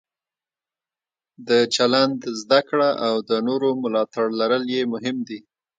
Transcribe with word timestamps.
د 1.47 1.49
چلند 1.75 2.19
زده 2.41 2.59
کړه 2.69 2.89
او 3.07 3.15
د 3.29 3.31
نورو 3.47 3.69
ملاتړ 3.83 4.25
لرل 4.39 4.63
یې 4.75 4.81
مهم 4.93 5.17
دي. 5.27 5.39